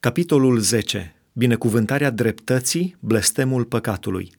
Capitolul 0.00 0.58
10. 0.58 1.14
Binecuvântarea 1.32 2.10
dreptății, 2.10 2.96
blestemul 3.00 3.64
păcatului. 3.64 4.32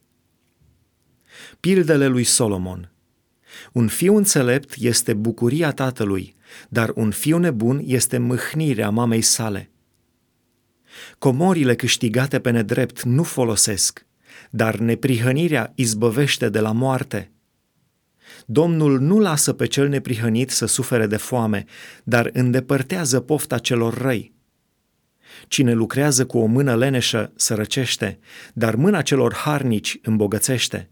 Pildele 1.60 2.08
lui 2.08 2.24
Solomon. 2.24 2.92
Un 3.72 3.88
fiu 3.88 4.16
înțelept 4.16 4.74
este 4.78 5.14
bucuria 5.14 5.72
tatălui, 5.72 6.36
dar 6.70 6.92
un 6.96 7.12
fiu 7.12 7.38
nebun 7.38 7.82
este 7.86 8.18
mâhnirea 8.18 8.90
mamei 8.90 9.22
sale. 9.22 9.72
Comorile 11.18 11.76
câștigate 11.76 12.40
pe 12.40 12.50
nedrept 12.50 13.04
nu 13.04 13.24
folosesc, 13.24 14.06
dar 14.50 14.76
neprihănirea 14.76 15.72
izbăvește 15.76 16.50
de 16.50 16.60
la 16.60 16.72
moarte. 16.72 17.32
Domnul 18.46 19.00
nu 19.00 19.20
lasă 19.20 19.54
pe 19.54 19.66
cel 19.66 19.88
neprihănit 19.88 20.50
să 20.50 20.66
sufere 20.66 21.08
de 21.08 21.18
foame, 21.18 21.66
dar 22.04 22.30
îndepărtează 22.34 23.20
pofta 23.20 23.58
celor 23.58 23.98
răi. 23.98 24.38
Cine 25.50 25.74
lucrează 25.74 26.26
cu 26.26 26.38
o 26.38 26.46
mână 26.46 26.76
leneșă 26.76 27.32
sărăcește, 27.36 28.20
dar 28.54 28.76
mâna 28.76 29.02
celor 29.02 29.34
harnici 29.34 30.00
îmbogățește. 30.02 30.90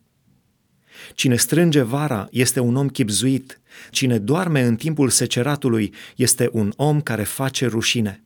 Cine 1.14 1.36
strânge 1.36 1.82
vara 1.82 2.28
este 2.32 2.60
un 2.60 2.76
om 2.76 2.88
chipzuit, 2.88 3.60
cine 3.92 4.18
doarme 4.18 4.62
în 4.62 4.76
timpul 4.76 5.10
seceratului 5.10 5.94
este 6.16 6.50
un 6.52 6.74
om 6.76 7.02
care 7.02 7.24
face 7.24 7.66
rușine. 7.66 8.24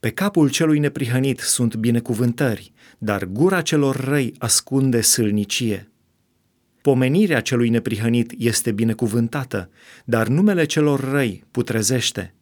Pe 0.00 0.10
capul 0.10 0.50
celui 0.50 0.78
neprihănit 0.78 1.38
sunt 1.38 1.76
binecuvântări, 1.76 2.72
dar 2.98 3.24
gura 3.24 3.62
celor 3.62 3.96
răi 3.96 4.34
ascunde 4.38 5.00
sâlnicie. 5.00 5.90
Pomenirea 6.82 7.40
celui 7.40 7.68
neprihănit 7.68 8.34
este 8.38 8.72
binecuvântată, 8.72 9.70
dar 10.04 10.28
numele 10.28 10.64
celor 10.64 11.00
răi 11.10 11.44
putrezește. 11.50 12.32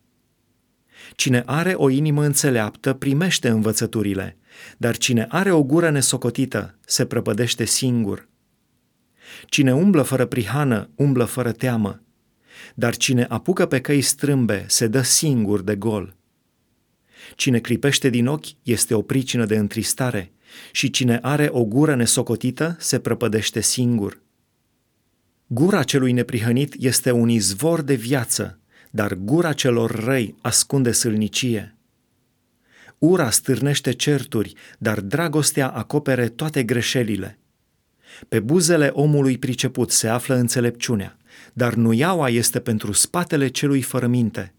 Cine 1.14 1.42
are 1.46 1.72
o 1.72 1.90
inimă 1.90 2.24
înțeleaptă 2.24 2.92
primește 2.92 3.48
învățăturile, 3.48 4.38
dar 4.76 4.96
cine 4.96 5.26
are 5.28 5.52
o 5.52 5.62
gură 5.62 5.90
nesocotită 5.90 6.78
se 6.86 7.06
prăpădește 7.06 7.64
singur. 7.64 8.28
Cine 9.46 9.74
umblă 9.74 10.02
fără 10.02 10.26
prihană, 10.26 10.90
umblă 10.94 11.24
fără 11.24 11.52
teamă, 11.52 12.00
dar 12.74 12.96
cine 12.96 13.26
apucă 13.28 13.66
pe 13.66 13.80
căi 13.80 14.00
strâmbe 14.00 14.64
se 14.68 14.86
dă 14.86 15.02
singur 15.02 15.60
de 15.62 15.76
gol. 15.76 16.16
Cine 17.34 17.58
clipește 17.58 18.10
din 18.10 18.26
ochi 18.26 18.46
este 18.62 18.94
o 18.94 19.02
pricină 19.02 19.44
de 19.44 19.56
întristare 19.56 20.32
și 20.72 20.90
cine 20.90 21.18
are 21.22 21.48
o 21.50 21.64
gură 21.64 21.94
nesocotită 21.94 22.76
se 22.78 22.98
prăpădește 22.98 23.60
singur. 23.60 24.22
Gura 25.46 25.82
celui 25.82 26.12
neprihănit 26.12 26.74
este 26.78 27.10
un 27.10 27.28
izvor 27.28 27.82
de 27.82 27.94
viață, 27.94 28.60
dar 28.96 29.14
gura 29.14 29.52
celor 29.52 29.90
răi 29.90 30.34
ascunde 30.40 30.92
sâlnicie. 30.92 31.76
Ura 32.98 33.30
stârnește 33.30 33.92
certuri, 33.92 34.54
dar 34.78 35.00
dragostea 35.00 35.68
acopere 35.68 36.28
toate 36.28 36.62
greșelile. 36.62 37.38
Pe 38.28 38.40
buzele 38.40 38.90
omului 38.92 39.38
priceput 39.38 39.90
se 39.90 40.08
află 40.08 40.34
înțelepciunea, 40.34 41.16
dar 41.52 41.74
nuiaua 41.74 42.28
este 42.28 42.60
pentru 42.60 42.92
spatele 42.92 43.48
celui 43.48 43.82
fără 43.82 44.06
minte. 44.06 44.54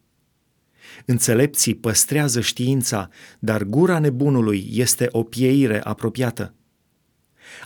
Înțelepții 1.05 1.75
păstrează 1.75 2.41
știința, 2.41 3.09
dar 3.39 3.63
gura 3.63 3.99
nebunului 3.99 4.69
este 4.71 5.07
o 5.11 5.23
pieire 5.23 5.81
apropiată. 5.83 6.53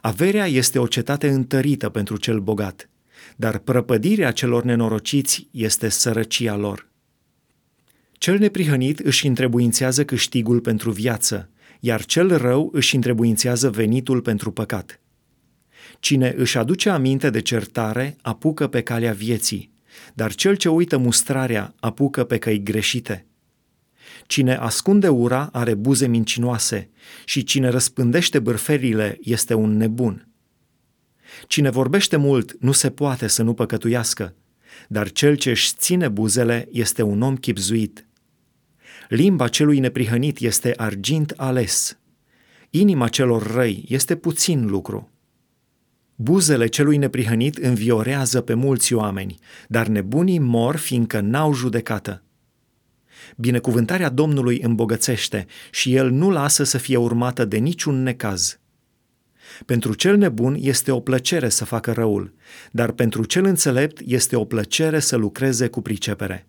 Averea 0.02 0.48
este 0.48 0.80
o 0.80 0.88
cetate 0.88 1.30
întărită 1.30 1.90
pentru 1.90 2.18
cel 2.18 2.40
bogat, 2.40 2.90
dar 3.36 3.58
prăpădirea 3.58 4.32
celor 4.32 4.64
nenorociți 4.64 5.48
este 5.52 5.90
sărăcia 5.90 6.56
lor. 6.56 6.90
Cel 8.12 8.38
neprihănit 8.38 9.00
își 9.00 9.28
întrebuințează 9.28 10.06
câștigul 10.06 10.60
pentru 10.60 10.92
viață, 10.92 11.50
iar 11.80 12.06
cel 12.06 12.38
rău 12.38 12.70
își 12.74 12.96
întrebuințează 12.96 13.70
venitul 13.70 14.22
pentru 14.22 14.52
păcat. 14.52 15.00
Cine 16.00 16.34
își 16.38 16.58
aduce 16.58 16.90
aminte 16.90 17.30
de 17.30 17.42
certare 17.42 18.18
apucă 18.22 18.68
pe 18.68 18.82
calea 18.82 19.14
vieții, 19.14 19.72
dar 20.14 20.34
cel 20.34 20.56
ce 20.56 20.70
uită 20.70 20.98
mustrarea 20.98 21.76
apucă 21.80 22.24
pe 22.24 22.38
căi 22.38 22.64
greșite. 22.64 23.26
Cine 24.26 24.56
ascunde 24.56 25.08
ura 25.08 25.50
are 25.52 25.74
buze 25.74 26.08
mincinoase 26.08 26.90
și 27.26 27.44
cine 27.44 27.70
răspândește 27.70 28.40
bârferile 28.40 29.18
este 29.22 29.54
un 29.54 29.78
nebun. 29.78 30.31
Cine 31.48 31.70
vorbește 31.70 32.18
mult 32.18 32.56
nu 32.60 32.72
se 32.72 32.90
poate 32.90 33.28
să 33.28 33.44
nu 33.44 33.54
păcătuiască, 33.54 34.36
dar 34.88 35.12
cel 35.12 35.36
ce 35.36 35.50
își 35.50 35.74
ține 35.78 36.08
buzele 36.08 36.68
este 36.72 37.02
un 37.02 37.22
om 37.22 37.36
chipzuit. 37.36 38.08
Limba 39.10 39.48
celui 39.48 39.80
neprihănit 39.80 40.40
este 40.40 40.74
argint 40.78 41.34
ales. 41.36 42.00
Inima 42.70 43.08
celor 43.08 43.54
răi 43.54 43.86
este 43.88 44.16
puțin 44.16 44.66
lucru. 44.66 45.10
Buzele 46.16 46.68
celui 46.68 46.98
neprihănit 46.98 47.58
înviorează 47.58 48.42
pe 48.42 48.54
mulți 48.54 48.94
oameni, 48.94 49.40
dar 49.68 49.88
nebunii 49.88 50.40
mor 50.40 50.76
fiindcă 50.76 51.20
n-au 51.20 51.54
judecată. 51.54 52.24
Binecuvântarea 53.38 54.10
Domnului 54.10 54.60
îmbogățește 54.60 55.46
și 55.72 55.96
el 55.96 56.10
nu 56.10 56.30
lasă 56.30 56.64
să 56.64 56.78
fie 56.78 56.98
urmată 56.98 57.46
de 57.46 57.58
niciun 57.58 58.04
necaz. 58.04 58.60
Pentru 59.66 59.94
cel 59.94 60.18
nebun 60.18 60.58
este 60.60 60.92
o 60.92 61.00
plăcere 61.00 61.50
să 61.50 61.66
facă 61.66 61.92
răul, 61.92 62.34
dar 62.72 62.92
pentru 62.92 63.24
cel 63.24 63.46
înțelept 63.46 64.02
este 64.06 64.36
o 64.36 64.46
plăcere 64.46 65.00
să 65.00 65.16
lucreze 65.16 65.68
cu 65.68 65.82
pricepere. 65.82 66.48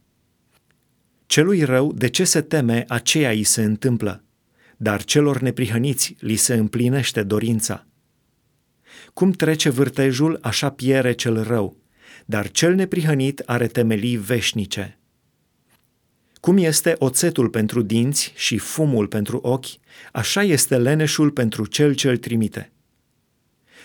Celui 1.27 1.65
rău, 1.65 1.93
de 1.93 2.09
ce 2.09 2.25
se 2.25 2.41
teme, 2.41 2.85
aceea 2.89 3.31
îi 3.31 3.45
se 3.45 3.63
întâmplă, 3.63 4.25
dar 4.77 5.05
celor 5.05 5.41
neprihăniți 5.41 6.17
li 6.19 6.37
se 6.37 6.55
împlinește 6.55 7.23
dorința. 7.23 7.87
Cum 9.13 9.31
trece 9.31 9.69
vârtejul, 9.69 10.39
așa 10.43 10.71
piere 10.71 11.13
cel 11.13 11.43
rău, 11.43 11.77
dar 12.27 12.51
cel 12.51 12.75
neprihănit 12.75 13.43
are 13.47 13.67
temelii 13.67 14.17
veșnice. 14.17 14.99
Cum 16.41 16.57
este 16.57 16.95
oțetul 16.99 17.49
pentru 17.49 17.83
dinți 17.83 18.33
și 18.37 18.59
fumul 18.59 19.07
pentru 19.07 19.39
ochi, 19.43 19.67
așa 20.13 20.43
este 20.43 20.79
leneșul 20.79 21.31
pentru 21.31 21.67
cel 21.67 21.95
ce 21.95 22.09
îl 22.09 22.17
trimite. 22.17 22.72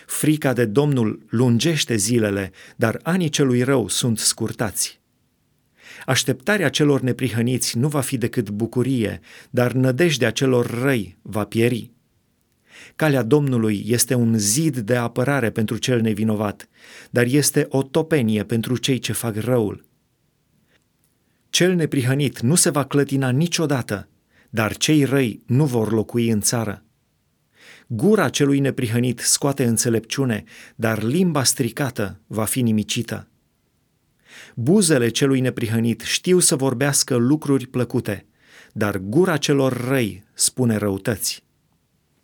Frica 0.07 0.53
de 0.53 0.65
Domnul 0.65 1.25
lungește 1.29 1.95
zilele, 1.95 2.51
dar 2.75 2.99
anii 3.03 3.29
celui 3.29 3.61
rău 3.61 3.87
sunt 3.87 4.19
scurtați. 4.19 4.99
Așteptarea 6.05 6.69
celor 6.69 7.01
neprihăniți 7.01 7.77
nu 7.77 7.87
va 7.87 8.01
fi 8.01 8.17
decât 8.17 8.49
bucurie, 8.49 9.19
dar 9.49 9.71
nădejdea 9.71 10.31
celor 10.31 10.81
răi 10.81 11.17
va 11.21 11.43
pieri. 11.45 11.91
Calea 12.95 13.23
Domnului 13.23 13.83
este 13.85 14.13
un 14.13 14.37
zid 14.37 14.77
de 14.77 14.95
apărare 14.95 15.49
pentru 15.49 15.77
cel 15.77 16.01
nevinovat, 16.01 16.69
dar 17.09 17.25
este 17.25 17.65
o 17.69 17.83
topenie 17.83 18.43
pentru 18.43 18.77
cei 18.77 18.99
ce 18.99 19.13
fac 19.13 19.35
răul. 19.35 19.85
Cel 21.49 21.75
neprihănit 21.75 22.39
nu 22.39 22.55
se 22.55 22.69
va 22.69 22.83
clătina 22.83 23.29
niciodată, 23.29 24.07
dar 24.49 24.77
cei 24.77 25.03
răi 25.03 25.41
nu 25.45 25.65
vor 25.65 25.91
locui 25.91 26.29
în 26.29 26.41
țară. 26.41 26.81
Gura 27.87 28.29
celui 28.29 28.59
neprihănit 28.59 29.19
scoate 29.19 29.65
înțelepciune, 29.65 30.43
dar 30.75 31.03
limba 31.03 31.43
stricată 31.43 32.19
va 32.27 32.45
fi 32.45 32.61
nimicită. 32.61 33.27
Buzele 34.55 35.09
celui 35.09 35.39
neprihănit 35.39 36.01
știu 36.01 36.39
să 36.39 36.55
vorbească 36.55 37.15
lucruri 37.15 37.67
plăcute, 37.67 38.25
dar 38.73 38.97
gura 38.97 39.37
celor 39.37 39.87
răi 39.87 40.23
spune 40.33 40.75
răutăți. 40.75 41.46